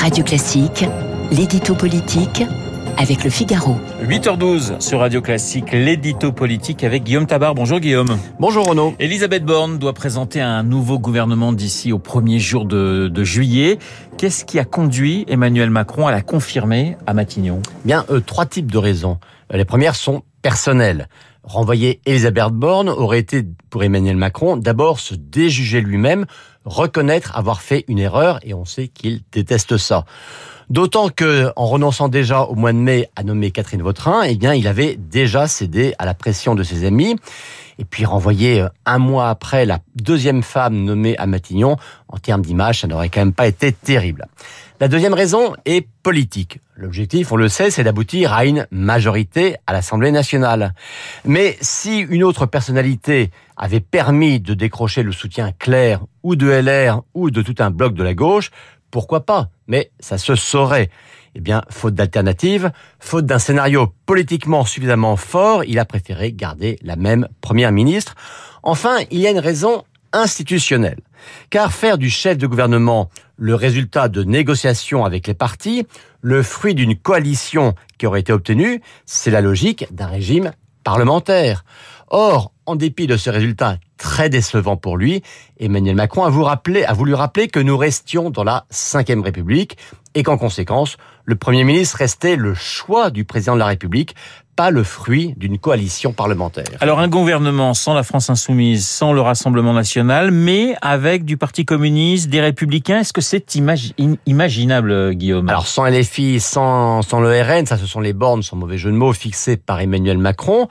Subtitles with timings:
[0.00, 0.86] Radio Classique,
[1.30, 2.42] l'édito politique
[2.96, 3.76] avec le Figaro.
[4.02, 7.54] 8h12 sur Radio Classique, l'édito politique avec Guillaume Tabar.
[7.54, 8.16] Bonjour Guillaume.
[8.38, 8.94] Bonjour Renaud.
[8.98, 13.78] Elisabeth Borne doit présenter un nouveau gouvernement d'ici au premier jour de, de juillet.
[14.16, 17.60] Qu'est-ce qui a conduit Emmanuel Macron à la confirmer à Matignon?
[17.84, 19.18] Bien, euh, trois types de raisons.
[19.52, 21.08] Les premières sont personnelles.
[21.42, 26.26] Renvoyer Elisabeth Borne aurait été pour Emmanuel Macron d'abord se déjuger lui-même,
[26.64, 30.04] reconnaître avoir fait une erreur, et on sait qu'il déteste ça.
[30.68, 34.54] D'autant que, en renonçant déjà au mois de mai à nommer Catherine Vautrin, eh bien,
[34.54, 37.16] il avait déjà cédé à la pression de ses amis.
[37.80, 42.42] Et puis renvoyer euh, un mois après la deuxième femme nommée à Matignon, en termes
[42.42, 44.26] d'image, ça n'aurait quand même pas été terrible.
[44.80, 46.60] La deuxième raison est politique.
[46.76, 50.74] L'objectif, on le sait, c'est d'aboutir à une majorité à l'Assemblée nationale.
[51.24, 57.02] Mais si une autre personnalité avait permis de décrocher le soutien clair ou de LR
[57.14, 58.50] ou de tout un bloc de la gauche,
[58.90, 59.48] pourquoi pas?
[59.68, 60.90] Mais ça se saurait.
[61.34, 66.96] Eh bien, faute d'alternative, faute d'un scénario politiquement suffisamment fort, il a préféré garder la
[66.96, 68.14] même première ministre.
[68.62, 71.00] Enfin, il y a une raison institutionnelle.
[71.50, 75.86] Car faire du chef de gouvernement le résultat de négociations avec les partis,
[76.20, 80.52] le fruit d'une coalition qui aurait été obtenue, c'est la logique d'un régime
[80.84, 81.64] parlementaire.
[82.08, 85.22] Or, en dépit de ce résultat très décevant pour lui,
[85.58, 89.76] Emmanuel Macron a, voulu rappeler que nous restions dans la Ve République
[90.14, 94.16] et qu'en conséquence, le Premier ministre restait le choix du président de la République,
[94.60, 96.66] pas le fruit d'une coalition parlementaire.
[96.80, 101.64] Alors un gouvernement sans la France insoumise, sans le Rassemblement national, mais avec du Parti
[101.64, 103.54] communiste, des républicains, est-ce que c'est
[104.26, 105.48] imaginable, Guillaume?
[105.48, 108.90] Alors sans LFI, sans, sans le RN, ça ce sont les bornes, sans mauvais jeu
[108.90, 110.68] de mots, fixées par Emmanuel Macron.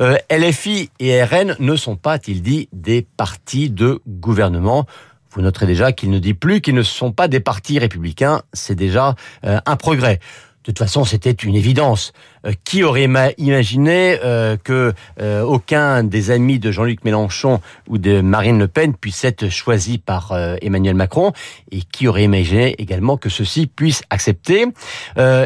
[0.00, 4.84] Euh, LFI et RN ne sont pas, a-t-il dit, des partis de gouvernement.
[5.30, 8.42] Vous noterez déjà qu'il ne dit plus qu'ils ne sont pas des partis républicains.
[8.52, 9.14] C'est déjà
[9.46, 10.20] euh, un progrès.
[10.62, 12.12] De toute façon, c'était une évidence.
[12.46, 18.22] Euh, qui aurait imaginé euh, que euh, aucun des amis de Jean-Luc Mélenchon ou de
[18.22, 20.32] Marine Le Pen puisse être choisi par
[20.62, 21.32] Emmanuel Macron?
[21.70, 24.66] Et qui aurait imaginé également que ceci puisse accepter?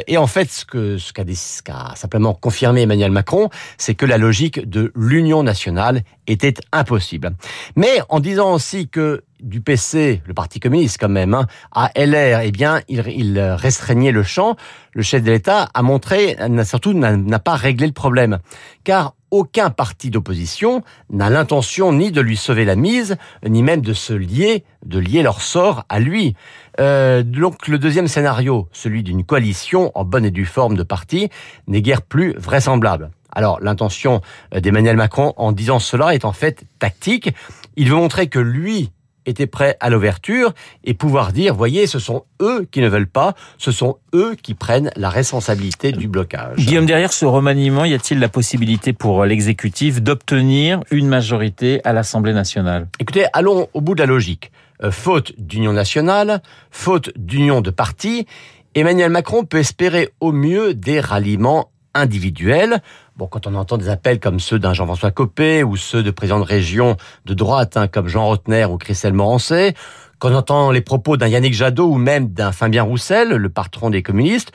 [0.06, 3.48] Et en fait, ce que ce qu'a simplement confirmé Emmanuel Macron,
[3.78, 7.30] c'est que la logique de l'union nationale était impossible.
[7.76, 12.40] Mais en disant aussi que du PC, le Parti communiste quand même, hein, à LR,
[12.42, 14.56] eh bien, il, il restreignait le champ.
[14.92, 16.36] Le chef de l'État a montré,
[16.84, 18.38] surtout n'a pas réglé le problème.
[18.84, 23.16] Car aucun parti d'opposition n'a l'intention ni de lui sauver la mise,
[23.48, 26.36] ni même de se lier, de lier leur sort à lui.
[26.80, 31.30] Euh, donc le deuxième scénario, celui d'une coalition en bonne et due forme de parti,
[31.66, 33.10] n'est guère plus vraisemblable.
[33.32, 34.20] Alors l'intention
[34.54, 37.30] d'Emmanuel Macron en disant cela est en fait tactique.
[37.76, 38.90] Il veut montrer que lui
[39.26, 40.52] était prêt à l'ouverture
[40.84, 44.54] et pouvoir dire, voyez, ce sont eux qui ne veulent pas, ce sont eux qui
[44.54, 46.56] prennent la responsabilité du blocage.
[46.56, 52.32] Guillaume, derrière ce remaniement, y a-t-il la possibilité pour l'exécutif d'obtenir une majorité à l'Assemblée
[52.32, 52.88] nationale?
[52.98, 54.50] Écoutez, allons au bout de la logique.
[54.82, 58.26] Euh, faute d'union nationale, faute d'union de partis,
[58.74, 62.82] Emmanuel Macron peut espérer au mieux des ralliements individuels.
[63.16, 66.40] Bon, quand on entend des appels comme ceux d'un Jean-François Copé ou ceux de présidents
[66.40, 69.74] de région de droite, hein, comme Jean Rotner ou Christelle Morancet,
[70.18, 73.90] quand on entend les propos d'un Yannick Jadot ou même d'un Fabien Roussel, le patron
[73.90, 74.50] des communistes,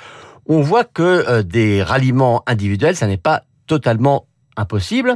[0.45, 4.25] on voit que euh, des ralliements individuels, ça n'est pas totalement
[4.57, 5.13] impossible.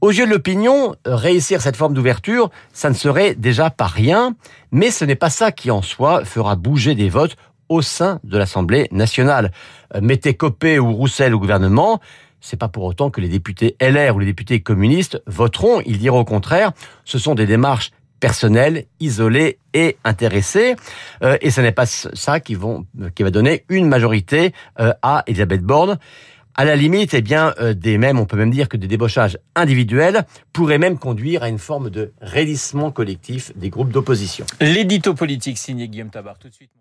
[0.00, 4.34] Aux yeux de l'opinion, réussir cette forme d'ouverture, ça ne serait déjà pas rien,
[4.72, 7.36] mais ce n'est pas ça qui en soi fera bouger des votes
[7.68, 9.52] au sein de l'Assemblée nationale.
[9.94, 12.00] Euh, mettez Copé ou Roussel au gouvernement,
[12.42, 15.80] c'est pas pour autant que les députés LR ou les députés communistes voteront.
[15.86, 16.72] Ils diront au contraire,
[17.04, 20.76] ce sont des démarches personnelles, isolées et intéressées.
[21.22, 25.24] Euh, et ce n'est pas ça qui, vont, qui va donner une majorité euh, à
[25.26, 25.98] Elisabeth Borne.
[26.54, 29.38] À la limite, eh bien, euh, des mêmes, on peut même dire que des débauchages
[29.54, 34.44] individuels pourraient même conduire à une forme de raidissement collectif des groupes d'opposition.
[34.60, 36.72] L'édito politique signé Guillaume Tabar, tout de suite.